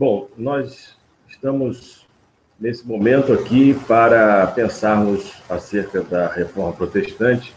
[0.00, 0.96] Bom, nós
[1.28, 2.06] estamos
[2.58, 7.54] nesse momento aqui para pensarmos acerca da reforma protestante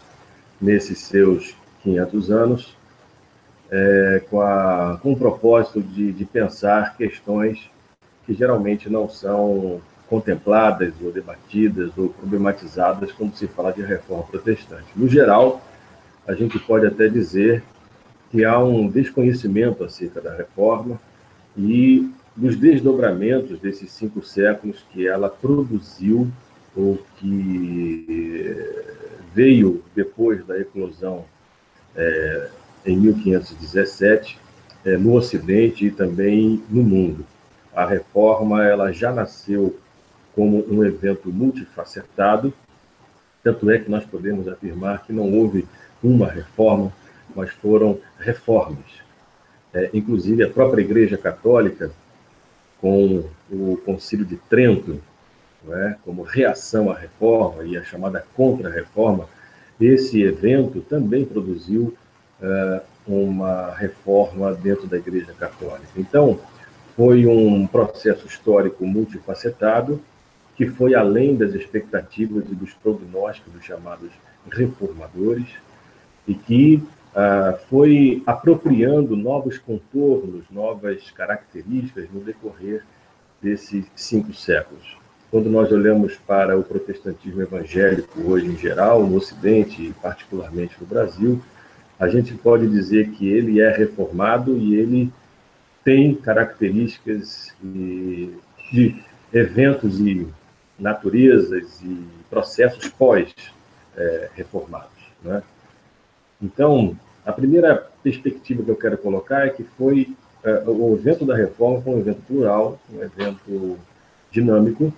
[0.60, 2.76] nesses seus 500 anos,
[3.70, 7.70] é, com, a, com o propósito de, de pensar questões
[8.26, 14.88] que geralmente não são contempladas ou debatidas ou problematizadas quando se fala de reforma protestante.
[14.94, 15.62] No geral,
[16.28, 17.64] a gente pode até dizer
[18.30, 21.00] que há um desconhecimento acerca da reforma
[21.56, 26.28] e dos desdobramentos desses cinco séculos que ela produziu
[26.76, 28.56] ou que
[29.32, 31.24] veio depois da eclosão
[31.96, 32.48] é,
[32.86, 34.38] em 1517
[34.84, 37.24] é, no Ocidente e também no mundo.
[37.74, 39.76] A reforma ela já nasceu
[40.34, 42.52] como um evento multifacetado,
[43.42, 45.66] tanto é que nós podemos afirmar que não houve
[46.02, 46.92] uma reforma,
[47.34, 48.84] mas foram reformas.
[49.72, 51.90] É, inclusive, a própria Igreja Católica
[52.80, 55.00] com o Concílio de Trento,
[55.68, 55.96] é?
[56.04, 59.28] como reação à reforma e a chamada contra-reforma,
[59.80, 61.94] esse evento também produziu
[62.40, 65.88] uh, uma reforma dentro da Igreja Católica.
[65.96, 66.38] Então,
[66.96, 70.00] foi um processo histórico multifacetado
[70.56, 74.10] que foi além das expectativas e dos prognósticos dos chamados
[74.50, 75.46] reformadores
[76.28, 76.82] e que
[77.14, 82.82] ah, foi apropriando novos contornos, novas características no decorrer
[83.40, 84.96] desses cinco séculos.
[85.30, 90.86] Quando nós olhamos para o protestantismo evangélico hoje em geral, no Ocidente e particularmente no
[90.86, 91.40] Brasil,
[91.98, 95.12] a gente pode dizer que ele é reformado e ele
[95.84, 98.30] tem características de
[99.32, 100.26] eventos e
[100.78, 104.90] naturezas e processos pós-reformados.
[105.24, 105.42] Eh, né?
[106.44, 106.94] Então,
[107.24, 110.14] a primeira perspectiva que eu quero colocar é que foi
[110.44, 113.78] uh, o evento da reforma foi um evento plural, um evento
[114.30, 114.92] dinâmico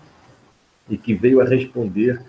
[0.91, 2.21] e que veio a responder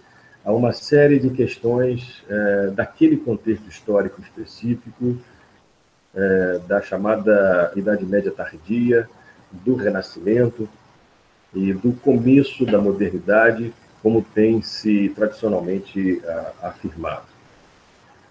[0.45, 8.31] a uma série de questões uh, daquele contexto histórico específico, uh, da chamada Idade Média
[8.31, 9.09] Tardia,
[9.51, 10.69] do Renascimento
[11.55, 13.73] e do começo da modernidade,
[14.03, 16.21] como tem se tradicionalmente
[16.61, 17.36] afirmado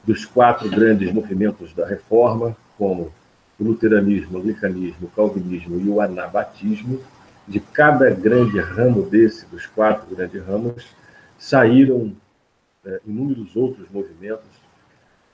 [0.06, 3.12] dos quatro grandes movimentos da reforma, como
[3.58, 7.00] o luteranismo, o anglicanismo, o calvinismo e o anabatismo,
[7.48, 10.86] de cada grande ramo desse, dos quatro grandes ramos,
[11.38, 12.12] saíram
[12.84, 14.46] é, inúmeros outros movimentos,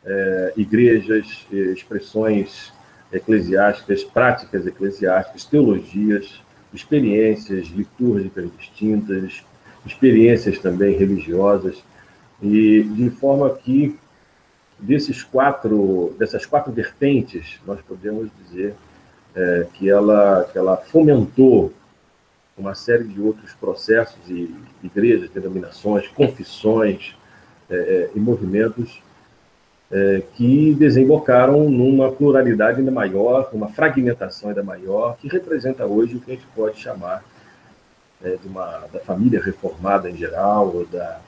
[0.04, 2.72] é, igrejas, expressões
[3.12, 6.40] eclesiásticas, práticas eclesiásticas, teologias,
[6.72, 9.44] experiências litúrgicas distintas,
[9.84, 11.82] experiências também religiosas,
[12.40, 13.98] e de forma que
[14.82, 18.74] desses quatro, dessas quatro vertentes, nós podemos dizer
[19.34, 21.72] é, que, ela, que ela fomentou
[22.58, 27.14] uma série de outros processos e igrejas, denominações, confissões
[27.70, 29.00] é, é, e movimentos
[29.90, 36.20] é, que desembocaram numa pluralidade ainda maior, uma fragmentação ainda maior, que representa hoje o
[36.20, 37.24] que a gente pode chamar
[38.22, 41.20] é, de uma, da família reformada em geral, ou da,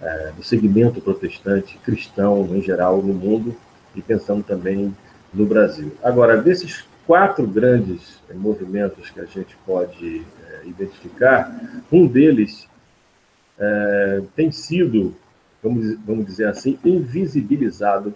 [0.00, 3.54] é, do segmento protestante cristão em geral no mundo
[3.94, 4.94] e pensando também
[5.32, 5.92] no Brasil.
[6.02, 12.68] Agora, desses quatro grandes movimentos que a gente pode é, identificar, um deles
[13.58, 15.14] é, tem sido,
[15.62, 18.14] vamos, vamos dizer assim, invisibilizado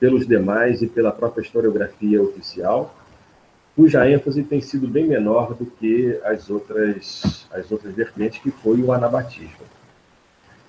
[0.00, 2.96] pelos demais e pela própria historiografia oficial,
[3.76, 8.82] cuja ênfase tem sido bem menor do que as outras, as outras vertentes, que foi
[8.82, 9.62] o anabatismo.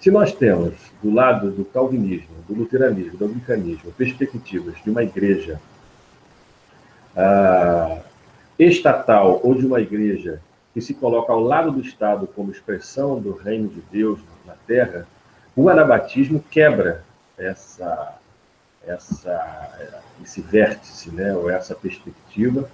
[0.03, 5.61] Se nós temos, do lado do calvinismo, do luteranismo, do anglicanismo, perspectivas de uma igreja
[7.15, 7.99] ah,
[8.59, 10.41] estatal ou de uma igreja
[10.73, 15.07] que se coloca ao lado do Estado como expressão do reino de Deus na terra,
[15.55, 17.05] o anabatismo quebra
[17.37, 18.17] essa,
[18.85, 22.69] essa, esse vértice, né, ou essa perspectiva,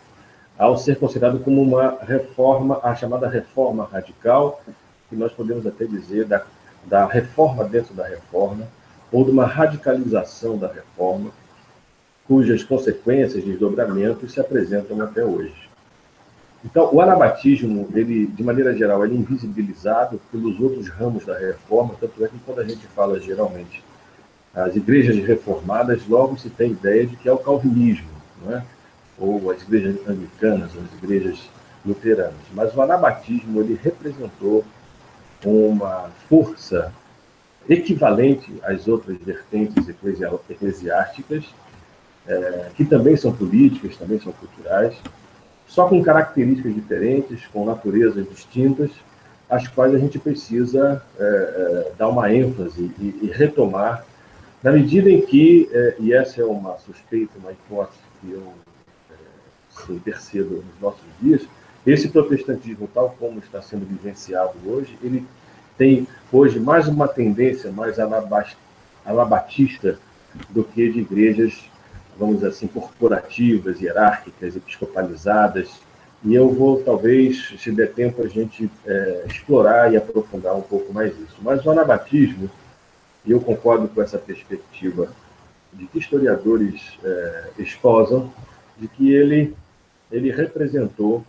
[0.57, 4.63] ao ser considerado como uma reforma, a chamada reforma radical,
[5.07, 6.43] que nós podemos até dizer da
[6.85, 8.67] da reforma dentro da reforma,
[9.11, 11.31] ou de uma radicalização da reforma,
[12.27, 15.69] cujas consequências, desdobramentos se apresentam até hoje.
[16.63, 22.23] Então, o anabatismo, ele, de maneira geral, é invisibilizado pelos outros ramos da reforma, tanto
[22.23, 23.83] é que quando a gente fala geralmente
[24.53, 28.09] as igrejas reformadas, logo se tem ideia de que é o calvinismo,
[28.43, 28.63] não é?
[29.17, 31.49] ou as igrejas anglicanas, as igrejas
[31.85, 32.33] luteranas.
[32.53, 34.63] Mas o anabatismo, ele representou
[35.45, 36.93] uma força
[37.67, 39.87] equivalente às outras vertentes
[40.49, 41.45] eclesiásticas,
[42.27, 44.95] é, que também são políticas, também são culturais,
[45.67, 48.89] só com características diferentes, com naturezas distintas,
[49.49, 54.05] as quais a gente precisa é, é, dar uma ênfase e, e, retomar,
[54.61, 58.53] na medida em que, é, e essa é uma suspeita, uma hipótese que eu
[59.09, 61.41] é, percebo nos nossos dias,
[61.91, 65.25] esse protestantismo, tal como está sendo vivenciado hoje, ele
[65.77, 67.97] tem hoje mais uma tendência mais
[69.05, 69.97] anabatista
[70.49, 71.69] do que de igrejas,
[72.17, 75.69] vamos dizer assim, corporativas, hierárquicas, episcopalizadas.
[76.23, 80.93] E eu vou, talvez, se der tempo, a gente é, explorar e aprofundar um pouco
[80.93, 81.37] mais isso.
[81.41, 82.49] Mas o anabatismo,
[83.25, 85.07] e eu concordo com essa perspectiva
[85.71, 88.31] de que historiadores é, esposam,
[88.77, 89.55] de que ele,
[90.11, 91.23] ele representou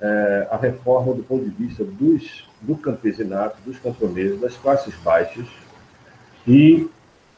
[0.00, 5.46] é, a reforma do ponto de vista dos, do campesinato, dos camponeses, das classes baixas,
[6.46, 6.88] e,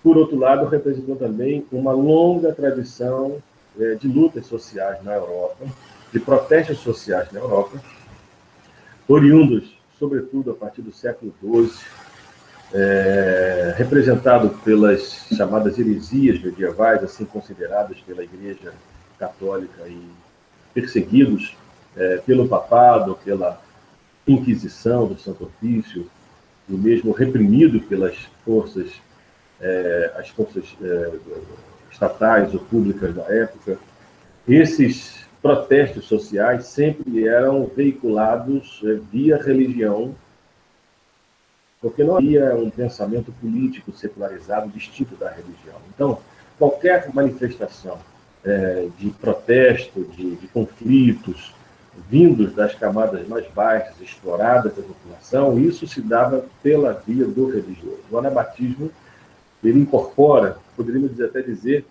[0.02, 3.38] por outro lado, representou também uma longa tradição
[3.78, 5.66] é, de lutas sociais na Europa,
[6.12, 7.80] de protestos sociais na Europa,
[9.06, 11.72] oriundos, sobretudo, a partir do século XII,
[12.74, 18.74] é, representado pelas chamadas heresias medievais, assim consideradas pela Igreja
[19.18, 20.02] Católica e
[20.74, 21.56] perseguidos
[21.98, 23.60] é, pelo papado, pela
[24.26, 26.08] Inquisição do Santo Ofício,
[26.68, 28.92] e mesmo reprimido pelas forças,
[29.60, 31.12] é, as forças é,
[31.90, 33.78] estatais ou públicas da época,
[34.46, 40.14] esses protestos sociais sempre eram veiculados é, via religião,
[41.80, 45.76] porque não havia um pensamento político secularizado distinto da religião.
[45.94, 46.18] Então,
[46.58, 47.98] qualquer manifestação
[48.44, 51.54] é, de protesto, de, de conflitos,
[52.08, 58.00] vindos das camadas mais baixas, exploradas da população, isso se dava pela via do religioso.
[58.10, 58.90] O anabatismo,
[59.62, 61.84] ele incorpora, poderíamos até dizer,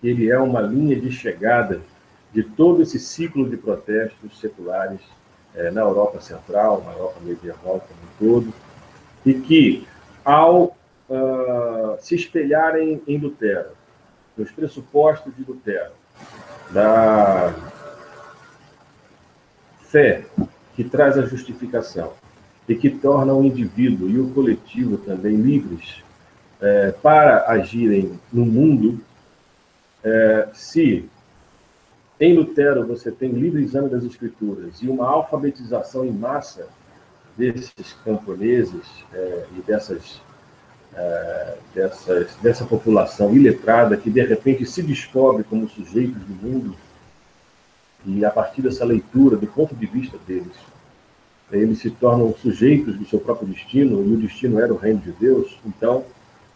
[0.00, 1.80] que ele é uma linha de chegada
[2.32, 5.00] de todo esse ciclo de protestos seculares
[5.54, 8.54] é, na Europa Central, na Europa medieval como um todo,
[9.24, 9.86] e que,
[10.24, 10.76] ao
[11.08, 13.70] uh, se espelharem em Lutero,
[14.36, 15.92] nos pressupostos de Lutero,
[16.70, 17.54] da
[19.90, 20.26] fé
[20.74, 22.12] que traz a justificação
[22.68, 26.02] e que torna o indivíduo e o coletivo também livres
[26.60, 29.00] é, para agirem no mundo,
[30.02, 31.08] é, se
[32.18, 36.66] em Lutero você tem livre exame das escrituras e uma alfabetização em massa
[37.36, 40.20] desses camponeses é, e dessas,
[40.94, 46.76] é, dessas, dessa população iletrada que de repente se descobre como sujeitos do mundo
[48.06, 50.54] e a partir dessa leitura, do ponto de vista deles,
[51.50, 55.12] eles se tornam sujeitos do seu próprio destino, e o destino era o reino de
[55.12, 55.58] Deus.
[55.66, 56.04] Então,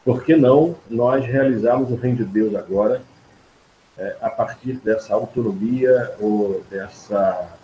[0.05, 3.03] por que não nós realizarmos o reino de Deus agora,
[3.99, 7.59] é, a partir dessa autonomia ou dessa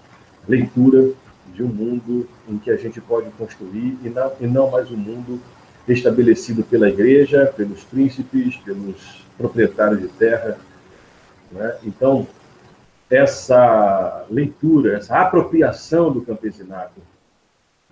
[0.46, 1.12] leitura
[1.54, 4.96] de um mundo em que a gente pode construir e não, e não mais um
[4.96, 5.40] mundo
[5.88, 10.58] estabelecido pela igreja, pelos príncipes, pelos proprietários de terra.
[11.50, 11.76] Né?
[11.84, 12.26] Então,
[13.10, 17.00] essa leitura, essa apropriação do campesinato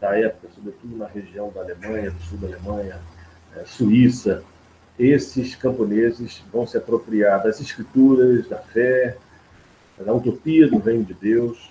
[0.00, 3.00] da época, sobretudo na região da Alemanha, do sul da Alemanha,
[3.56, 4.42] é, Suíça,
[4.98, 9.16] esses camponeses vão se apropriar das escrituras, da fé,
[9.98, 11.70] da utopia do reino de Deus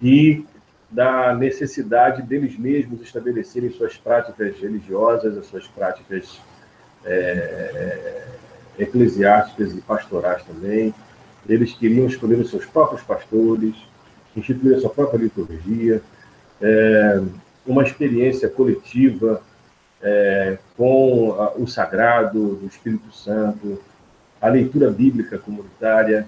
[0.00, 0.44] e
[0.90, 6.40] da necessidade deles mesmos estabelecerem suas práticas religiosas, as suas práticas
[7.04, 8.26] é,
[8.78, 10.94] eclesiásticas e pastorais também,
[11.48, 13.74] eles queriam escolher os seus próprios pastores,
[14.36, 16.02] instituir a sua própria liturgia,
[16.60, 17.20] é,
[17.66, 19.42] uma experiência coletiva
[20.00, 23.80] é, com a, o sagrado do Espírito Santo,
[24.40, 26.26] a leitura bíblica comunitária.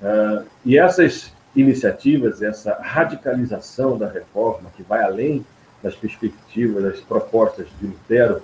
[0.00, 5.44] É, e essas iniciativas, essa radicalização da reforma, que vai além
[5.82, 8.40] das perspectivas, das propostas de Lutero,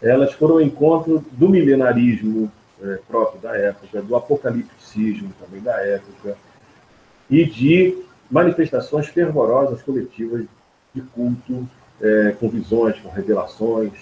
[0.00, 2.50] elas foram ao encontro do milenarismo
[2.82, 6.36] é, próprio da época, do apocalipticismo também da época,
[7.30, 7.96] e de
[8.30, 10.44] manifestações fervorosas coletivas
[10.94, 11.68] de culto,
[12.00, 13.92] é, com visões, com revelações,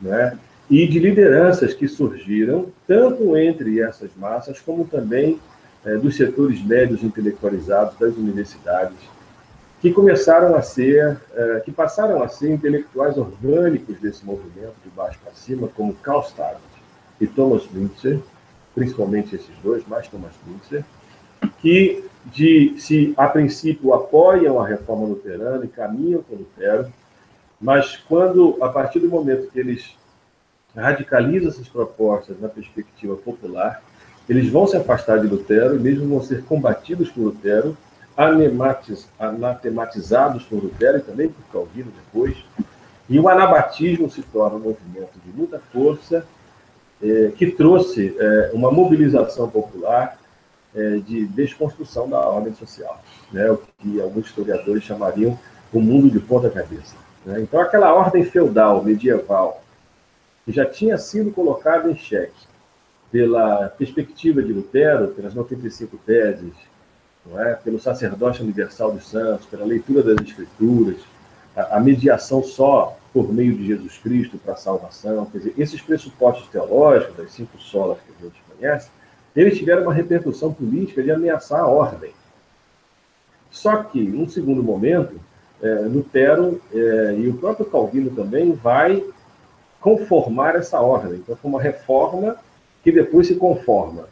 [0.00, 0.38] né?
[0.70, 5.40] e de lideranças que surgiram, tanto entre essas massas, como também
[5.84, 8.98] é, dos setores médios intelectualizados das universidades,
[9.80, 15.18] que começaram a ser, é, que passaram a ser intelectuais orgânicos desse movimento de baixo
[15.22, 16.60] para cima, como Karl Stark,
[17.20, 18.20] e Thomas Müntzer,
[18.74, 20.84] principalmente esses dois, mais Thomas Müntzer,
[21.60, 26.92] que de, se a princípio apoiam a reforma luterana e caminham com Lutero,
[27.60, 29.96] mas quando, a partir do momento que eles
[30.76, 33.82] radicalizam essas propostas na perspectiva popular,
[34.28, 37.76] eles vão se afastar de Lutero e mesmo vão ser combatidos por Lutero
[39.18, 42.36] anatematizados por Lutero e também por Calvino depois.
[43.08, 46.26] E o anabatismo se torna um movimento de muita força,
[47.02, 50.18] é, que trouxe é, uma mobilização popular
[50.74, 53.02] é, de desconstrução da ordem social,
[53.32, 53.50] né?
[53.50, 55.38] o que alguns historiadores chamariam
[55.72, 56.96] o mundo de ponta cabeça.
[57.24, 57.40] Né?
[57.40, 59.62] Então, aquela ordem feudal, medieval,
[60.44, 62.48] que já tinha sido colocada em xeque
[63.10, 66.52] pela perspectiva de Lutero, pelas 95 teses,
[67.24, 67.54] não é?
[67.54, 70.96] pelo sacerdócio universal dos santos, pela leitura das escrituras,
[71.56, 76.48] a mediação só por meio de Jesus Cristo para a salvação, quer dizer, esses pressupostos
[76.48, 78.90] teológicos, das cinco solas que a gente conhece,
[79.34, 82.12] eles tiveram uma repercussão política de ameaçar a ordem.
[83.50, 85.18] Só que, num segundo momento,
[85.62, 89.02] é, Lutero é, e o próprio Calvino também vai
[89.80, 91.18] conformar essa ordem.
[91.18, 92.36] Então, foi uma reforma
[92.82, 94.08] que depois se conforma.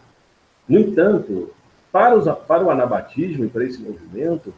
[0.68, 1.50] No entanto,
[1.92, 4.52] para, os, para o anabatismo e para esse movimento,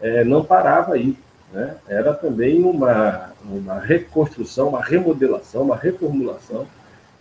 [0.00, 1.16] é, não parava aí.
[1.54, 1.76] Né?
[1.86, 6.66] Era também uma, uma reconstrução, uma remodelação, uma reformulação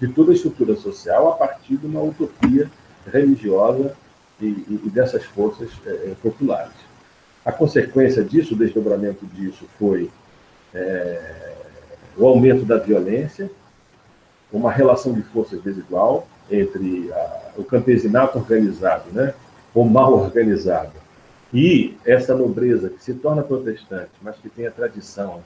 [0.02, 2.68] de toda a estrutura social a partir de uma utopia
[3.06, 3.96] religiosa
[4.42, 6.74] e, e dessas forças é, é, populares.
[7.46, 10.10] A consequência disso, o desdobramento disso, foi
[10.74, 11.54] é,
[12.18, 13.52] o aumento da violência,
[14.52, 19.36] uma relação de forças desigual entre a, o campesinato organizado, né,
[19.75, 21.03] ou mal organizado,
[21.54, 25.44] e essa nobreza que se torna protestante, mas que tem a tradição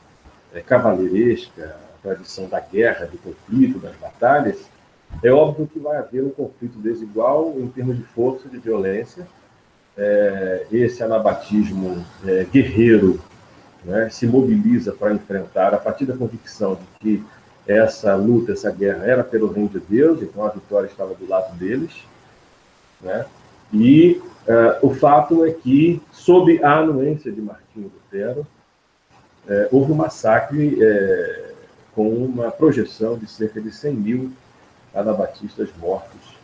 [0.54, 4.58] é, cavaleiresca, a tradição da guerra, do conflito, das batalhas,
[5.22, 9.28] é óbvio que vai haver um conflito desigual em termos de força, de violência.
[9.98, 13.20] É, esse anabatismo é, guerreiro
[13.84, 17.24] né, se mobiliza para enfrentar, a partir da convicção de que
[17.68, 21.54] essa luta, essa guerra era pelo reino de Deus, então a vitória estava do lado
[21.58, 21.92] deles.
[23.02, 23.26] Né?
[23.74, 29.96] E uh, o fato é que, sob a anuência de Martinho Lutero, uh, houve um
[29.96, 31.54] massacre uh,
[31.94, 34.32] com uma projeção de cerca de 100 mil
[34.94, 36.38] anabatistas mortos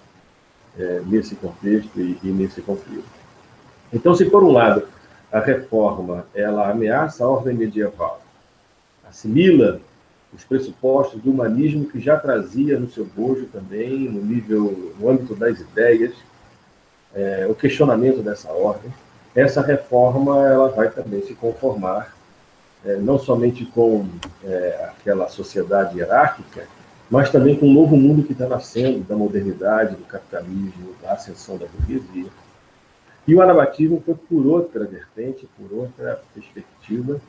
[1.05, 3.05] nesse contexto e, e nesse conflito.
[3.91, 4.87] Então, se por um lado
[5.31, 8.19] a reforma ela ameaça a ordem medieval,
[9.07, 9.79] assimila
[10.33, 15.35] os pressupostos do humanismo que já trazia no seu bojo também, no nível, no âmbito
[15.35, 16.13] das ideias,
[17.13, 18.91] é, o questionamento dessa ordem.
[19.36, 22.13] Essa reforma ela vai também se conformar
[22.86, 24.08] é, não somente com
[24.43, 26.67] é, aquela sociedade hierárquica,
[27.10, 31.58] mas também com um novo mundo que está nascendo da modernidade, do capitalismo, da ascensão
[31.58, 32.29] da burguesia.
[33.27, 37.22] E o anabatismo foi por outra vertente, por outra perspectiva,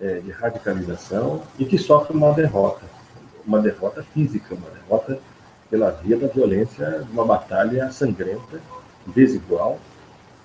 [0.00, 2.84] é, de radicalização e que sofre uma derrota,
[3.46, 5.18] uma derrota física, uma derrota
[5.70, 8.60] pela via da violência, uma batalha sangrenta,
[9.06, 9.78] desigual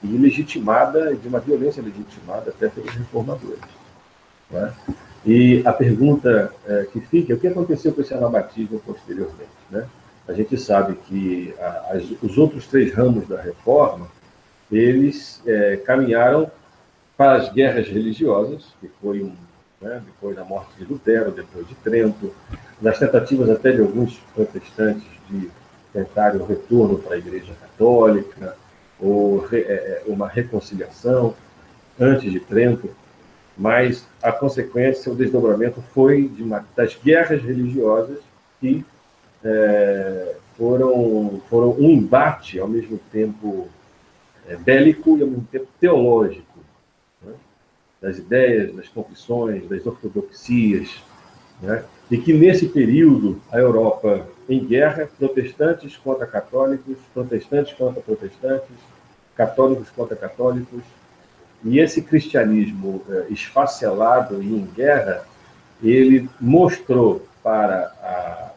[0.03, 3.59] e legitimada, de uma violência legitimada até pelos reformadores.
[4.53, 4.71] É?
[5.25, 9.49] E a pergunta é, que fica é o que aconteceu com esse anabatismo posteriormente?
[9.69, 9.85] Né?
[10.27, 14.07] A gente sabe que a, as, os outros três ramos da reforma,
[14.71, 16.49] eles é, caminharam
[17.17, 19.33] para as guerras religiosas, que foi um
[19.81, 22.33] né, depois da morte de Lutero, depois de Trento,
[22.81, 25.49] nas tentativas até de alguns protestantes de
[25.93, 28.55] tentarem o retorno para a Igreja Católica,
[28.99, 31.35] ou re, é, é uma reconciliação
[31.99, 32.89] antes de Trento,
[33.57, 38.19] mas a consequência, o desdobramento foi de uma, das guerras religiosas
[38.59, 38.85] que
[39.43, 43.67] é, foram, foram um embate ao mesmo tempo
[44.47, 46.57] é, bélico e ao mesmo tempo teológico
[48.01, 51.01] das ideias, das confissões, das ortodoxias,
[51.61, 51.83] né?
[52.09, 58.75] e que nesse período a Europa em guerra, protestantes contra católicos, protestantes contra protestantes,
[59.35, 60.81] católicos contra católicos,
[61.63, 65.23] e esse cristianismo eh, esfacelado e em guerra,
[65.81, 68.51] ele mostrou para a,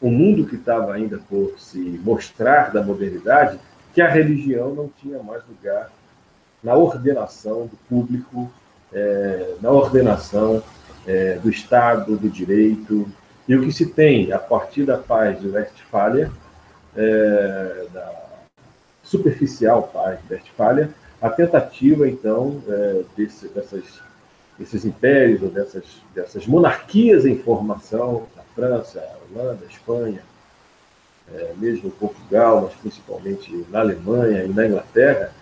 [0.00, 3.58] o mundo que estava ainda por se mostrar da modernidade
[3.94, 5.90] que a religião não tinha mais lugar
[6.62, 8.50] na ordenação do público,
[8.92, 10.62] é, na ordenação
[11.06, 13.06] é, do Estado, do direito.
[13.48, 16.30] E o que se tem a partir da paz de Westfália,
[16.96, 18.12] é, da
[19.02, 23.84] superficial paz de Westfália, a tentativa, então, é, desse, dessas,
[24.58, 25.84] desses impérios, ou dessas,
[26.14, 30.22] dessas monarquias em formação, a França, a Holanda, a Espanha,
[31.34, 35.32] é, mesmo Portugal, mas principalmente na Alemanha e na Inglaterra,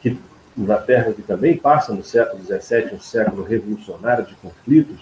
[0.00, 0.18] que
[0.56, 5.00] Inglaterra, que também passa no século XVII, um século revolucionário de conflitos,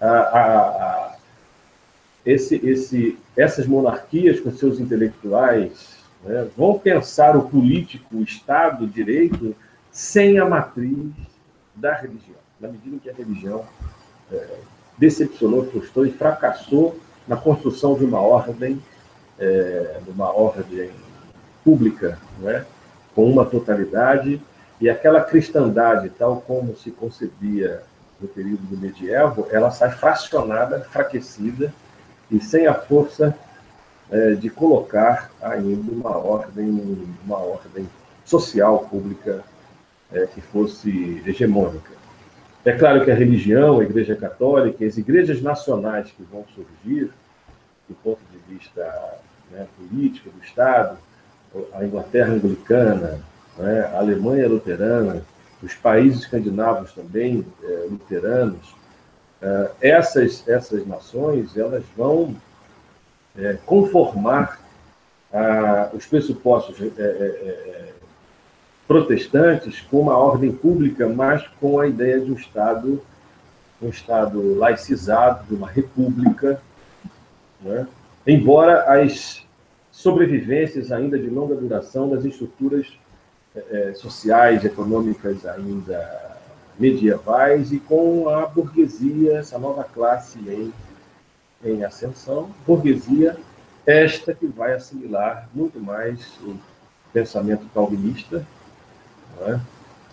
[0.00, 1.15] a, a, a,
[2.26, 8.88] esse, esse, essas monarquias com seus intelectuais né, vão pensar o político, o Estado, o
[8.88, 9.54] direito,
[9.92, 11.12] sem a matriz
[11.74, 13.64] da religião, na medida em que a religião
[14.32, 14.46] é,
[14.98, 18.82] decepcionou, frustrou e fracassou na construção de uma ordem,
[19.38, 20.90] é, uma ordem
[21.64, 22.64] pública, não é?
[23.14, 24.42] com uma totalidade,
[24.80, 27.82] e aquela cristandade, tal como se concebia
[28.20, 31.72] no período do medievo, ela sai fracionada, enfraquecida
[32.30, 33.36] e sem a força
[34.10, 37.88] é, de colocar ainda uma ordem, uma ordem
[38.24, 39.44] social pública
[40.12, 41.96] é, que fosse hegemônica.
[42.64, 47.10] É claro que a religião, a Igreja Católica, as igrejas nacionais que vão surgir,
[47.88, 48.82] do ponto de vista
[49.52, 50.98] né, político do Estado,
[51.72, 53.20] a Inglaterra anglicana,
[53.56, 55.22] né, a Alemanha luterana,
[55.62, 58.74] os países escandinavos também é, luteranos,
[59.40, 62.34] é, essas, essas nações elas vão
[63.36, 64.58] é, conformar
[65.32, 67.92] a, os pressupostos é, é,
[68.88, 73.02] protestantes com uma ordem pública, mas com a ideia de um Estado,
[73.82, 76.60] um Estado laicizado, de uma república,
[77.60, 77.86] né?
[78.26, 79.44] embora as
[79.90, 82.86] sobrevivências ainda de longa duração das estruturas
[83.94, 86.25] sociais, econômicas ainda
[86.78, 90.72] medievais e com a burguesia, essa nova classe em,
[91.64, 93.36] em ascensão, burguesia
[93.86, 96.56] esta que vai assimilar muito mais o
[97.12, 98.44] pensamento calvinista,
[99.42, 99.60] é?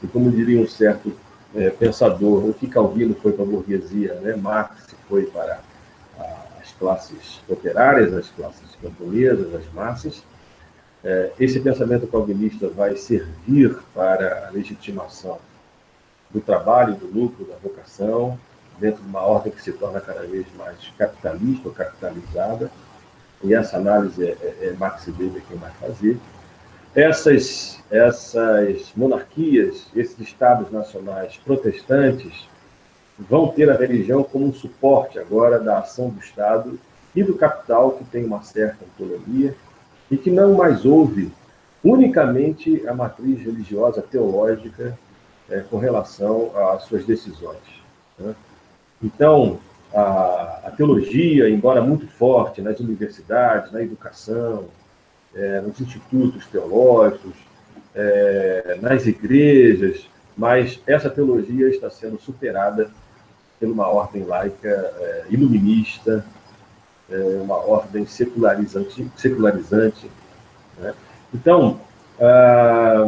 [0.03, 1.11] e como diria um certo
[1.55, 4.35] é, pensador, o que Calvino foi para a burguesia, né?
[4.35, 5.59] Marx foi para
[6.61, 10.23] as classes operárias, as classes camponesas, as massas,
[11.03, 15.37] é, esse pensamento calvinista vai servir para a legitimação
[16.33, 18.39] do trabalho, do lucro, da vocação,
[18.79, 22.71] dentro de uma ordem que se torna cada vez mais capitalista ou capitalizada,
[23.43, 26.17] e essa análise é, é, é Max Weber quem vai fazer.
[26.95, 32.47] Essas, essas monarquias, esses estados nacionais protestantes,
[33.17, 36.79] vão ter a religião como um suporte agora da ação do Estado
[37.15, 39.55] e do capital, que tem uma certa autonomia,
[40.09, 41.31] e que não mais houve
[41.83, 44.97] unicamente a matriz religiosa teológica
[45.49, 47.57] é, com relação às suas decisões.
[48.17, 48.35] Né?
[49.01, 49.59] Então,
[49.93, 54.65] a, a, teologia, embora muito forte nas universidades, na educação,
[55.35, 57.33] é, nos institutos teológicos,
[57.95, 62.89] é, nas igrejas, mas essa teologia está sendo superada
[63.59, 66.25] por uma ordem laica é, iluminista,
[67.09, 69.07] é, uma ordem secularizante.
[69.15, 70.09] secularizante
[70.77, 70.93] né?
[71.33, 71.79] Então,
[72.19, 73.05] ah,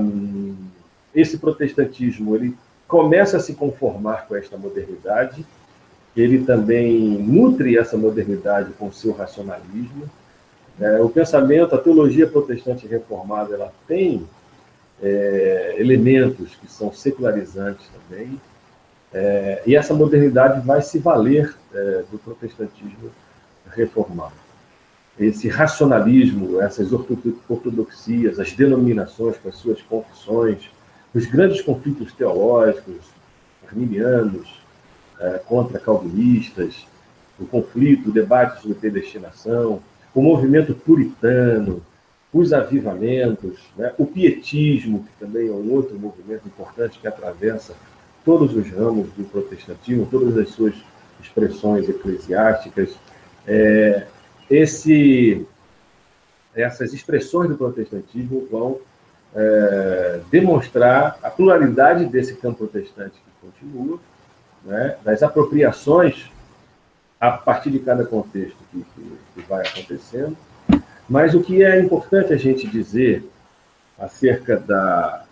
[1.16, 2.56] esse protestantismo ele
[2.88, 5.46] começa a se conformar com esta modernidade,
[6.16, 10.10] ele também nutre essa modernidade com seu racionalismo.
[10.80, 14.26] É, o pensamento, a teologia protestante reformada, ela tem
[15.02, 18.40] é, elementos que são secularizantes também,
[19.14, 23.12] é, e essa modernidade vai se valer é, do protestantismo
[23.72, 24.34] reformado.
[25.18, 30.70] Esse racionalismo, essas ortodoxias, as denominações com as suas confissões,
[31.16, 32.98] os grandes conflitos teológicos,
[33.66, 34.60] arminianos
[35.18, 36.86] é, contra calvinistas,
[37.40, 39.82] o conflito, o debate sobre predestinação,
[40.14, 41.82] o movimento puritano,
[42.34, 47.74] os avivamentos, né, o pietismo, que também é um outro movimento importante que atravessa
[48.26, 50.76] todos os ramos do protestantismo, todas as suas
[51.22, 52.94] expressões eclesiásticas,
[53.48, 54.06] é,
[54.50, 55.46] esse,
[56.54, 58.82] essas expressões do protestantismo vão
[59.36, 64.00] é, demonstrar a pluralidade desse campo protestante que continua,
[64.64, 66.30] né, das apropriações
[67.20, 70.38] a partir de cada contexto que, que, que vai acontecendo.
[71.08, 73.24] Mas o que é importante a gente dizer
[74.00, 75.24] acerca da,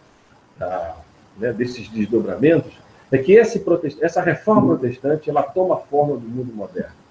[0.57, 0.95] da
[1.37, 2.71] né, desses desdobramentos
[3.11, 3.63] é que esse
[4.01, 7.03] essa reforma protestante ela toma forma do mundo moderno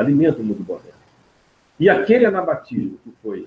[0.00, 0.98] alimenta o mundo moderno.
[1.78, 3.46] E aquele anabatismo que foi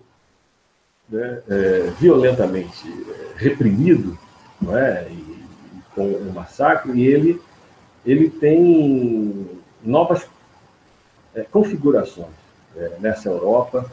[1.10, 4.18] né, é, violentamente é, reprimido,
[4.62, 7.42] não é, e, e com um massacre, ele,
[8.06, 9.48] ele tem
[9.84, 10.28] novas
[11.36, 12.34] é, configurações
[12.76, 13.92] é, nessa Europa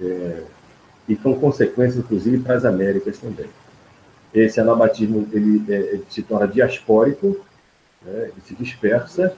[0.00, 0.42] é,
[1.08, 3.48] e com consequências, inclusive, para as Américas também.
[4.34, 7.44] Esse anabatismo ele, é, ele se torna diaspórico,
[8.02, 9.36] né, ele se dispersa,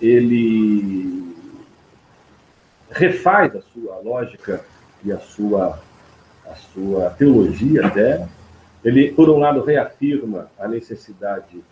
[0.00, 1.34] ele
[2.90, 4.64] refaz a sua lógica
[5.06, 5.78] e a sua,
[6.44, 8.26] a sua teologia até.
[8.84, 11.62] Ele, por um lado, reafirma a necessidade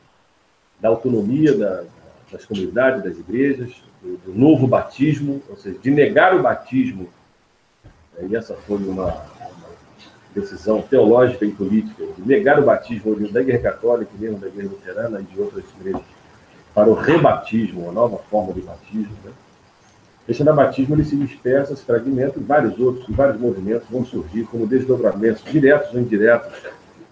[0.81, 1.85] da autonomia da,
[2.31, 7.09] das comunidades, das igrejas, do, do, novo batismo, ou seja, de negar o batismo.
[8.21, 9.25] E essa foi uma, uma,
[10.35, 15.21] decisão teológica e política de negar o batismo da Igreja Católica, mesmo da Igreja Luterana
[15.21, 16.03] e de outras igrejas,
[16.73, 19.17] para o rebatismo, uma nova forma de batismo.
[19.25, 19.33] Né?
[20.29, 24.67] Esse anabatismo ele se dispersa, se fragmenta, e vários outros, vários movimentos vão surgir como
[24.67, 26.53] desdobramentos diretos ou indiretos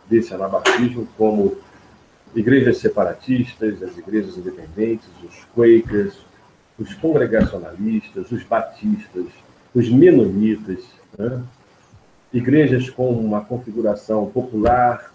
[0.08, 1.56] desse anabatismo, como
[2.34, 6.16] igrejas separatistas, as igrejas independentes, os quakers,
[6.78, 9.26] os congregacionalistas, os batistas,
[9.74, 10.82] os menonitas,
[11.18, 11.42] né?
[12.32, 15.12] igrejas com uma configuração popular,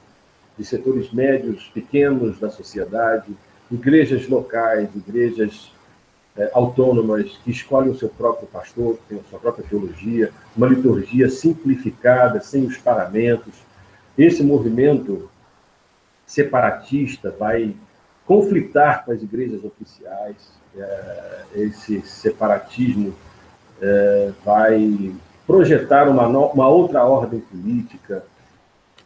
[0.58, 3.32] de setores médios, pequenos da sociedade,
[3.72, 5.72] igrejas locais, igrejas
[6.38, 10.68] é, autônomas que escolhem o seu próprio pastor, que tem a sua própria teologia, uma
[10.68, 13.54] liturgia simplificada, sem os paramentos.
[14.18, 15.30] Esse movimento
[16.26, 17.76] separatista vai
[18.26, 20.36] conflitar com as igrejas oficiais,
[20.76, 23.16] é, esse separatismo
[23.82, 25.16] é, vai
[25.48, 28.24] projetar uma, uma outra ordem política,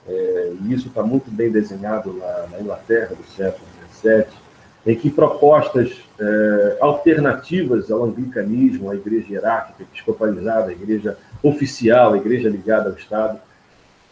[0.08, 4.40] é, e isso está muito bem desenhado lá na Inglaterra do século XVII,
[4.86, 12.17] em que propostas é, alternativas ao anglicanismo, à igreja hierárquica, episcopalizada, à igreja oficial, à
[12.17, 13.39] igreja ligada ao Estado,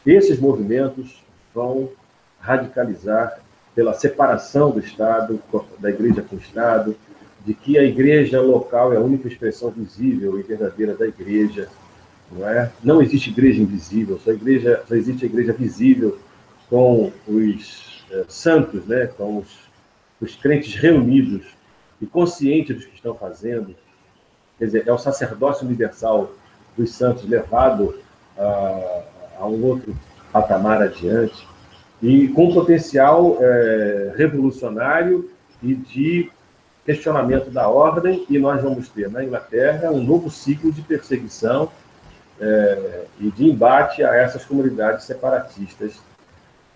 [0.06, 1.90] esses movimentos vão
[2.40, 3.40] radicalizar
[3.76, 5.40] pela separação do Estado,
[5.80, 6.96] da igreja com o Estado,
[7.46, 11.68] de que a igreja local é a única expressão visível e verdadeira da igreja,
[12.32, 12.72] não é?
[12.84, 16.18] Não existe igreja invisível, só, igreja, só existe a igreja visível
[16.70, 19.08] com os é, santos, né?
[19.18, 19.69] com os,
[20.22, 21.46] os crentes reunidos
[22.02, 23.76] e conscientes dos que estão fazendo.
[24.58, 26.32] Quer dizer, é o sacerdócio universal
[26.78, 28.00] dos santos levado
[28.38, 29.04] a,
[29.40, 29.96] a um outro
[30.32, 31.48] patamar adiante
[32.02, 35.30] e com potencial é, revolucionário
[35.62, 36.32] e de
[36.86, 41.70] questionamento da ordem, e nós vamos ter na Inglaterra um novo ciclo de perseguição
[42.40, 46.02] é, e de embate a essas comunidades separatistas,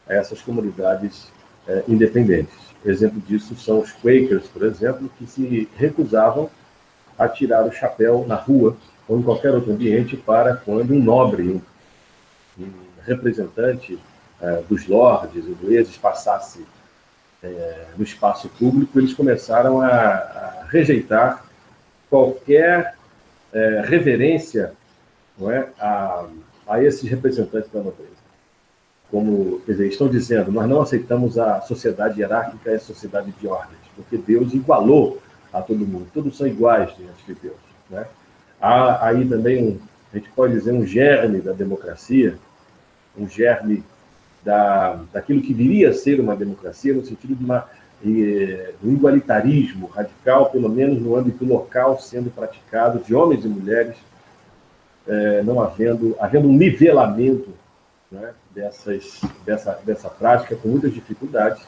[0.08, 1.32] a essas comunidades
[1.68, 2.73] é, independentes.
[2.86, 6.50] Exemplo disso são os Quakers, por exemplo, que se recusavam
[7.18, 8.76] a tirar o chapéu na rua
[9.08, 11.62] ou em qualquer outro ambiente para quando um nobre,
[12.58, 12.72] um,
[13.06, 14.00] representante
[14.42, 16.66] é, dos lordes ingleses passasse
[17.42, 21.46] é, no espaço público, eles começaram a, a rejeitar
[22.10, 22.96] qualquer
[23.52, 24.74] é, reverência
[25.38, 26.26] não é, a,
[26.68, 28.23] a esses representantes da nobreza.
[29.14, 33.48] Como quer dizer, estão dizendo, nós não aceitamos a sociedade hierárquica e a sociedade de
[33.48, 35.22] ordens, porque Deus igualou
[35.54, 37.60] a todo mundo, todos são iguais diante de Deus.
[37.92, 38.08] Né?
[38.60, 39.80] Há aí também, um,
[40.12, 42.40] a gente pode dizer, um germe da democracia,
[43.16, 43.84] um germe
[44.44, 47.70] da, daquilo que viria a ser uma democracia, no sentido de uma,
[48.84, 53.96] um igualitarismo radical, pelo menos no âmbito local, sendo praticado de homens e mulheres,
[55.08, 57.50] eh, não havendo, havendo um nivelamento
[58.14, 61.62] né, dessas, dessa, dessa prática com muitas dificuldades,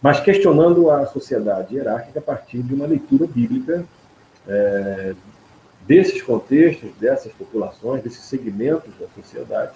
[0.00, 3.84] mas questionando a sociedade hierárquica a partir de uma leitura bíblica
[4.48, 5.14] eh,
[5.86, 9.72] desses contextos, dessas populações, desses segmentos da sociedade,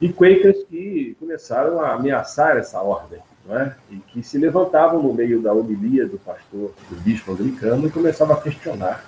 [0.00, 3.72] e Quakers que começaram a ameaçar essa ordem, é?
[3.90, 8.36] e que se levantavam no meio da homilia do pastor, do bispo anglicano, e começavam
[8.36, 9.04] a questionar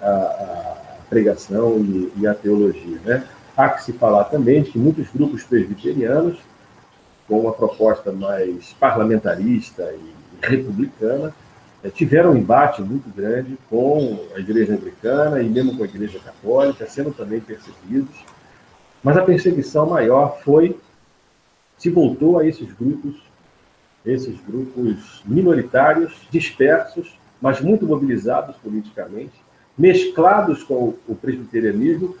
[0.00, 0.76] a, a
[1.08, 2.98] pregação e, e, a teologia.
[3.04, 3.26] Né?
[3.56, 6.38] Há que se falar também de que muitos grupos presbiterianos,
[7.26, 11.34] com uma proposta mais parlamentarista e republicana,
[11.82, 16.18] eh, tiveram um embate muito grande com a igreja anglicana e mesmo com a igreja
[16.18, 18.24] católica, sendo também perseguidos.
[19.02, 20.78] Mas a perseguição maior foi
[21.78, 23.16] se voltou a esses grupos,
[24.04, 29.32] esses grupos minoritários, dispersos, mas muito mobilizados politicamente,
[29.78, 32.14] mesclados com o presbiterianismo,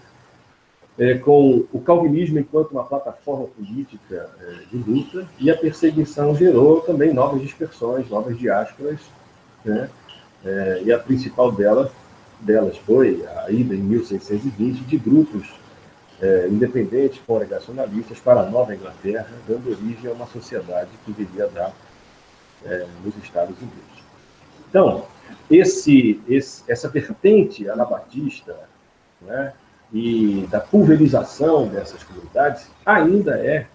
[1.00, 6.82] é, com o calvinismo enquanto uma plataforma política é, de luta, e a perseguição gerou
[6.82, 9.00] também novas dispersões, novas diásporas,
[9.64, 9.88] né?
[10.44, 11.90] É, e a principal delas,
[12.38, 15.50] delas foi a ida em 1620 de grupos
[16.20, 21.74] é, independentes, congregacionalistas para a Nova Inglaterra, dando origem a uma sociedade que viria dar
[22.66, 24.04] é, nos Estados Unidos.
[24.68, 25.06] Então,
[25.50, 28.54] esse, esse, essa vertente anabatista
[29.22, 29.54] né,
[29.92, 33.66] e da pulverização dessas comunidades ainda é,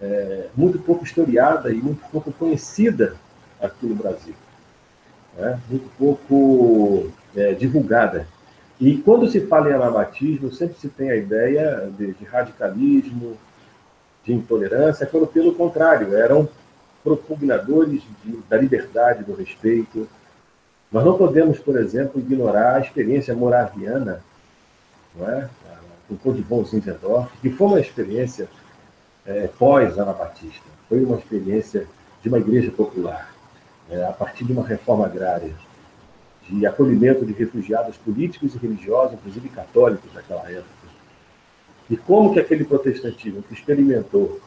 [0.00, 3.14] é, muito pouco historiada e muito pouco conhecida
[3.60, 4.34] aqui no Brasil.
[5.36, 8.26] Né, muito pouco é, divulgada
[8.80, 13.36] e quando se fala em anabatismo, sempre se tem a ideia de, de radicalismo,
[14.24, 16.48] de intolerância, quando, pelo contrário, eram
[17.02, 20.08] propugnadores de, da liberdade, do respeito.
[20.92, 24.22] Nós não podemos, por exemplo, ignorar a experiência moraviana,
[25.18, 25.48] não é?
[26.08, 28.48] o Codivon Zinzendorf, que foi uma experiência
[29.26, 31.86] é, pós-anabatista, foi uma experiência
[32.22, 33.30] de uma igreja popular,
[33.90, 35.54] é, a partir de uma reforma agrária,
[36.48, 40.78] de acolhimento de refugiados políticos e religiosos, inclusive católicos naquela época.
[41.90, 44.40] E como que aquele protestantismo que experimentou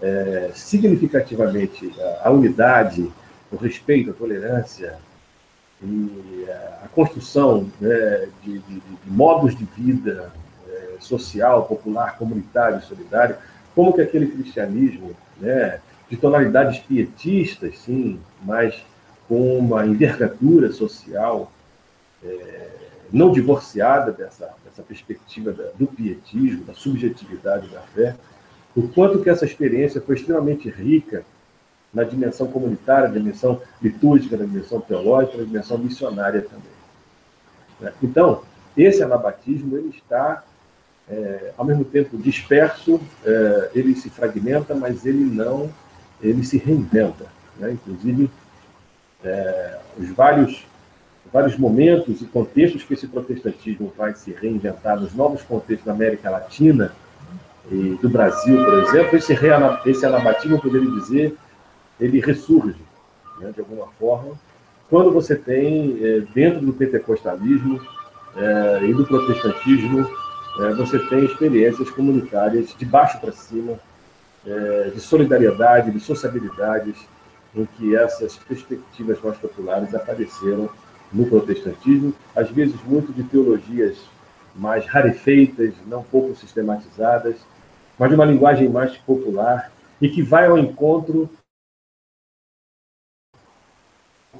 [0.00, 3.10] é, significativamente a, a, unidade,
[3.50, 4.98] o respeito, a tolerância
[5.82, 10.32] e a, a construção né, de, de, de, modos de vida
[10.68, 13.36] é, social, popular, comunitário solidário,
[13.74, 18.74] como que aquele cristianismo né, de tonalidades pietistas, sim, mas
[19.28, 21.50] com uma envergadura social
[22.22, 22.66] é,
[23.12, 28.16] não divorciada dessa, dessa perspectiva da, do pietismo, da subjetividade da fé,
[28.76, 31.24] o quanto que essa experiência foi extremamente rica
[31.92, 36.80] na dimensão comunitária, na dimensão litúrgica, na dimensão teológica, na dimensão missionária também.
[37.80, 37.92] Né?
[38.02, 38.42] Então,
[38.76, 40.44] esse anabatismo ele está,
[41.08, 45.70] é, ao mesmo tempo, disperso, é, ele se fragmenta, mas ele não,
[46.22, 47.26] ele se reinventa.
[47.58, 47.72] Né?
[47.72, 48.30] Inclusive,
[49.24, 50.64] é, os vários,
[51.32, 56.30] vários momentos e contextos que esse protestantismo vai se reinventar nos novos contextos da América
[56.30, 56.92] Latina
[57.70, 59.32] e do Brasil, por exemplo, esse,
[59.86, 61.36] esse anabatismo, poderia dizer,
[62.00, 62.80] ele ressurge,
[63.38, 64.38] né, de alguma forma,
[64.90, 67.80] quando você tem, é, dentro do pentecostalismo
[68.36, 70.04] é, e do protestantismo,
[70.58, 73.78] é, você tem experiências comunitárias de baixo para cima,
[74.94, 76.96] de solidariedade, de sociabilidades,
[77.54, 80.70] em que essas perspectivas mais populares apareceram
[81.12, 83.98] no protestantismo, às vezes muito de teologias
[84.56, 87.36] mais rarefeitas, não pouco sistematizadas,
[87.98, 91.28] mas de uma linguagem mais popular e que vai ao encontro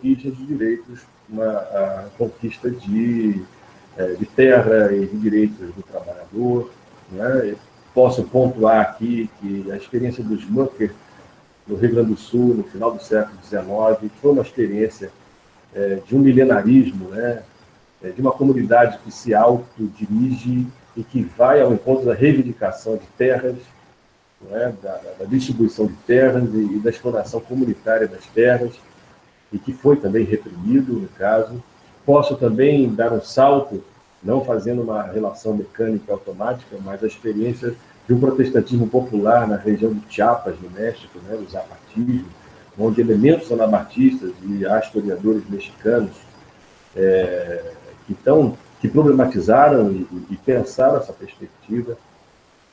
[0.01, 3.43] conquista de direitos, uma conquista de,
[3.97, 6.71] é, de terra e de direitos do trabalhador.
[7.13, 7.55] Né?
[7.95, 10.93] Posso pontuar aqui que a experiência dos Mucker
[11.67, 15.11] no Rio Grande do Sul, no final do século XIX, foi uma experiência
[15.75, 17.43] é, de um milenarismo, né,
[18.03, 23.07] é, de uma comunidade que se autodirige e que vai ao encontro da reivindicação de
[23.17, 23.57] terras,
[24.41, 28.73] né, da, da, distribuição de terras e, e da exploração comunitária das terras,
[29.53, 31.63] e que foi também reprimido, no caso.
[32.05, 33.83] Posso também dar um salto,
[34.23, 37.75] não fazendo uma relação mecânica automática, mas a experiência
[38.07, 42.27] de um protestantismo popular na região de Chiapas, no México, né, o zapatismo,
[42.79, 46.13] onde elementos anabatistas e historiadores mexicanos
[46.97, 47.73] é,
[48.07, 51.97] que, tão, que problematizaram e, e pensaram essa perspectiva.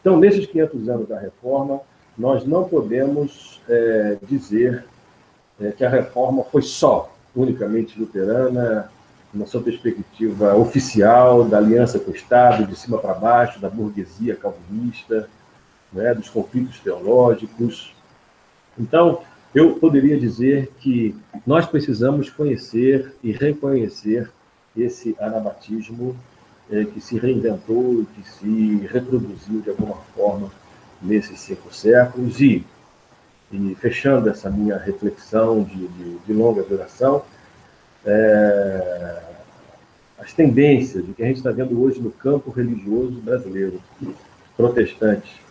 [0.02, 1.82] Então, nesses 500 anos da reforma,
[2.18, 4.86] nós não podemos é, dizer
[5.60, 8.92] é, que a reforma foi só, unicamente luterana,
[9.34, 14.36] na sua perspectiva oficial da aliança com o Estado, de cima para baixo, da burguesia
[14.36, 15.30] calvinista,
[15.92, 17.94] né, dos conflitos teológicos.
[18.78, 19.22] Então,
[19.54, 21.16] eu poderia dizer que
[21.46, 24.30] nós precisamos conhecer e reconhecer
[24.76, 26.16] esse anabatismo
[26.70, 30.52] é, que se reinventou, que se reproduziu de alguma forma
[31.02, 32.40] nesses cinco séculos.
[32.42, 32.66] E,
[33.52, 37.24] e fechando essa minha reflexão de, de, de longa duração,
[38.06, 39.22] é,
[40.18, 43.82] as tendências que a gente está vendo hoje no campo religioso brasileiro,
[44.56, 45.42] protestante,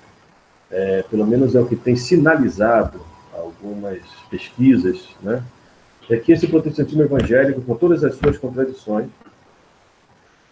[0.71, 3.01] é, pelo menos é o que tem sinalizado
[3.33, 5.43] algumas pesquisas, né,
[6.09, 9.09] é que esse protestantismo evangélico, com todas as suas contradições,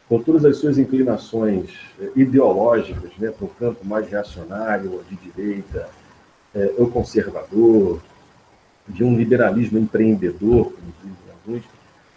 [0.08, 5.88] com todas as suas inclinações é, ideológicas, né, para um campo mais reacionário, de direita,
[6.54, 8.00] é, ou conservador,
[8.86, 11.62] de um liberalismo empreendedor, como dizem alguns,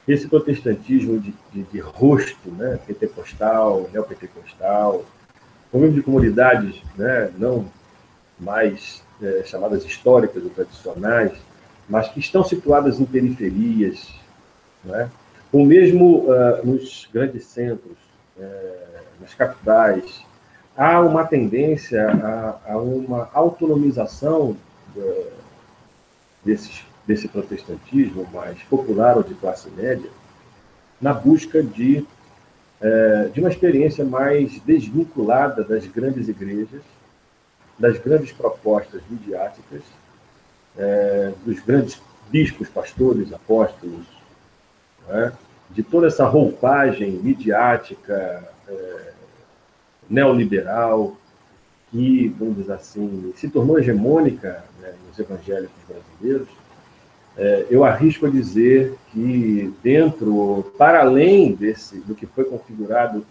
[0.08, 5.06] esse protestantismo de, de, de rosto, né, pentecostal, neopentecostal,
[5.74, 7.70] mesmo de comunidades né, não
[8.40, 11.34] mais é, chamadas históricas ou tradicionais,
[11.90, 14.14] mas que estão situadas em periferias,
[14.84, 15.10] né,
[15.52, 17.98] ou mesmo uh, nos grandes centros,
[18.38, 20.22] é, nas capitais,
[20.78, 24.56] há uma tendência a, a uma autonomização
[24.96, 25.32] uh,
[26.46, 30.10] desses desse protestantismo mais popular ou de classe média,
[31.00, 32.06] na busca de,
[32.82, 36.82] é, de uma experiência mais desvinculada das grandes igrejas,
[37.80, 39.82] das grandes propostas midiáticas,
[40.78, 44.06] é, dos grandes bispos, pastores, apóstolos,
[45.10, 45.32] é?
[45.70, 49.07] de toda essa roupagem midiática é,
[50.10, 51.16] neoliberal
[51.92, 56.48] que, vamos dizer assim, se tornou hegemônica né, nos evangélicos brasileiros,
[57.38, 63.26] é, eu arrisco a dizer que dentro, para além desse, do que foi configurado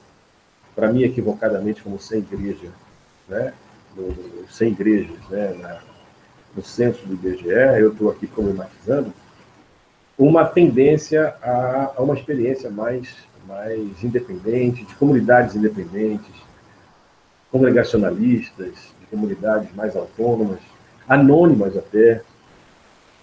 [0.76, 2.68] para mim equivocadamente como sem igreja,
[3.28, 3.52] né?
[4.50, 5.56] Sem igrejas, né?
[5.58, 5.80] Na,
[6.54, 7.48] no censo do IBGE,
[7.80, 9.12] eu estou aqui problematizando,
[10.16, 13.14] uma tendência a, a, uma experiência mais,
[13.46, 16.32] mais independente, de comunidades independentes,
[17.56, 20.58] congregacionalistas, de comunidades mais autônomas,
[21.08, 22.22] anônimas até,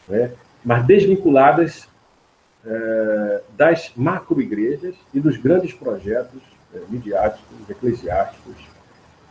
[0.08, 0.32] né?
[0.65, 1.88] mas desvinculadas
[2.65, 6.41] é, das macro-igrejas e dos grandes projetos
[6.74, 8.56] é, midiáticos, eclesiásticos,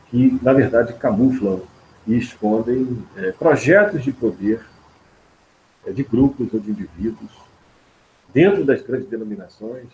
[0.09, 1.63] que, na verdade, camuflam
[2.07, 4.61] e escondem é, projetos de poder
[5.85, 7.33] de grupos ou de indivíduos
[8.33, 9.89] dentro das grandes denominações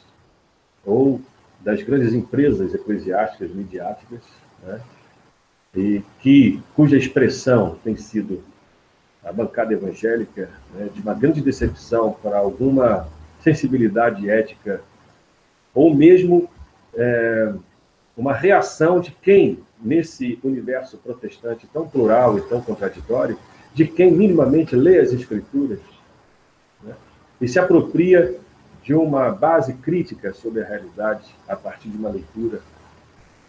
[0.85, 1.19] ou
[1.61, 4.21] das grandes empresas eclesiásticas, midiáticas,
[4.63, 4.83] né?
[5.75, 8.43] E que, cuja expressão tem sido
[9.25, 13.09] a bancada evangélica, né, de uma grande decepção para alguma
[13.43, 14.81] sensibilidade ética,
[15.75, 16.49] ou mesmo
[16.95, 17.53] é,
[18.17, 23.39] uma reação de quem, nesse universo protestante tão plural e tão contraditório,
[23.75, 25.79] de quem minimamente lê as Escrituras
[26.83, 26.95] né,
[27.41, 28.35] e se apropria
[28.83, 32.61] de uma base crítica sobre a realidade a partir de uma leitura,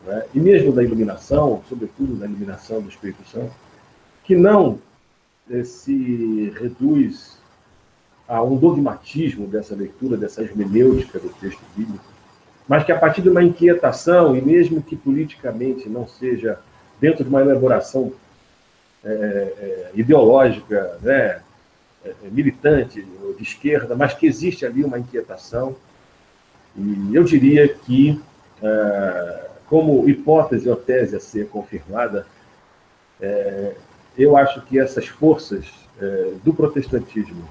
[0.05, 3.51] né, e mesmo da iluminação, sobretudo da iluminação do Espírito Santo,
[4.23, 4.79] que não
[5.49, 7.39] eh, se reduz
[8.27, 12.05] a um dogmatismo dessa leitura, dessa hermenêutica do texto bíblico,
[12.67, 16.59] mas que a partir de uma inquietação, e mesmo que politicamente não seja
[17.01, 18.13] dentro de uma elaboração
[19.03, 21.41] é, é, ideológica, né,
[22.31, 25.75] militante, de esquerda, mas que existe ali uma inquietação,
[26.77, 28.21] e eu diria que,
[29.69, 32.25] como hipótese ou tese a ser confirmada,
[34.17, 35.65] eu acho que essas forças
[36.43, 37.47] do protestantismo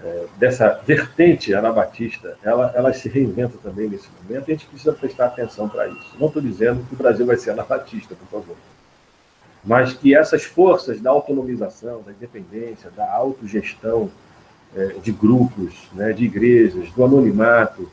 [0.00, 4.92] é, dessa vertente anabatista, ela, ela se reinventa também nesse momento e a gente precisa
[4.92, 6.14] prestar atenção para isso.
[6.18, 8.56] Não estou dizendo que o Brasil vai ser anabatista, por favor,
[9.64, 14.08] mas que essas forças da autonomização, da independência, da autogestão
[14.76, 17.90] é, de grupos, né, de igrejas, do anonimato,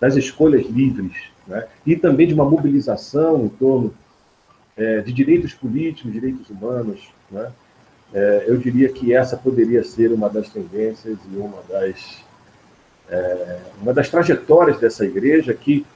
[0.00, 3.94] das escolhas livres, né, e também de uma mobilização em torno
[4.76, 7.52] é, de direitos políticos, direitos humanos, né,
[8.12, 12.24] é, eu diria que essa poderia ser uma das tendências e uma das,
[13.08, 15.86] é, uma das trajetórias dessa igreja que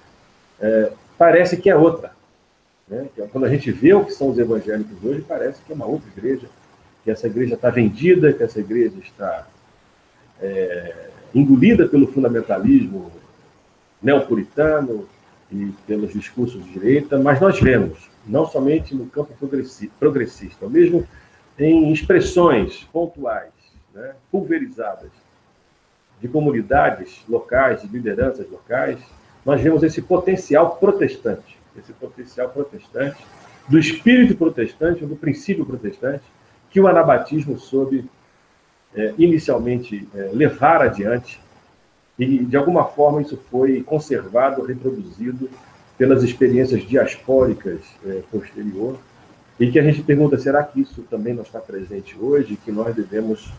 [0.61, 2.13] é, parece que é outra.
[2.89, 3.09] Né?
[3.33, 6.09] Quando a gente vê o que são os evangélicos hoje, parece que é uma outra
[6.17, 6.49] igreja,
[7.03, 9.47] que essa igreja está vendida, que essa igreja está
[10.41, 13.11] é, engolida pelo fundamentalismo
[14.01, 15.09] neopuritano
[15.55, 19.33] e pelos discursos de direita, mas nós vemos, não somente no campo
[19.99, 21.07] progressista, mesmo
[21.59, 23.53] em expressões pontuais,
[23.95, 25.11] né, pulverizadas,
[26.21, 28.99] de comunidades locais, de lideranças locais,
[29.45, 33.25] nós vemos esse potencial protestante, esse potencial protestante,
[33.69, 36.25] do espírito protestante, do princípio protestante,
[36.71, 38.05] que o anabatismo soube
[38.95, 41.41] é, inicialmente é, levar adiante,
[42.19, 45.49] e de alguma forma isso foi conservado, reproduzido
[45.99, 48.99] pelas experiências diaspóricas é, posterior,
[49.59, 52.95] e que a gente pergunta, será que isso também não está presente hoje, que nós
[52.95, 53.53] devemos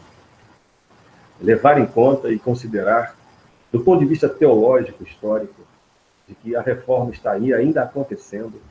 [1.41, 3.15] levar em conta e considerar,
[3.72, 5.62] do ponto de vista teológico, histórico,
[6.28, 8.62] de que a reforma está aí ainda acontecendo,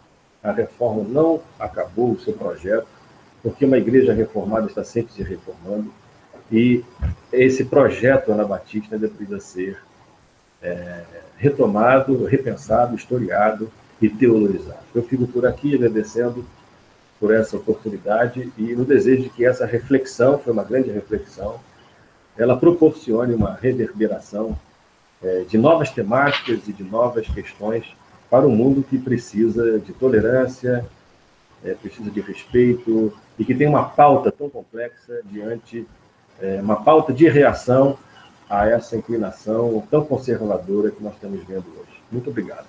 [0.42, 2.86] a reforma não acabou o seu projeto,
[3.42, 5.90] porque uma igreja reformada está sempre se reformando,
[6.50, 6.84] e
[7.32, 9.78] esse projeto anabatista ainda precisa ser
[10.62, 11.02] é,
[11.36, 14.84] retomado, repensado, historiado e teologizado.
[14.94, 16.44] Eu fico por aqui agradecendo
[17.18, 21.60] por essa oportunidade e no desejo de que essa reflexão, foi uma grande reflexão,
[22.36, 24.58] ela proporcione uma reverberação
[25.22, 27.86] é, de novas temáticas e de novas questões
[28.28, 30.84] para um mundo que precisa de tolerância,
[31.64, 35.86] é, precisa de respeito e que tem uma pauta tão complexa diante,
[36.40, 37.98] é, uma pauta de reação
[38.48, 42.02] a essa inclinação tão conservadora que nós estamos vendo hoje.
[42.10, 42.66] Muito obrigado.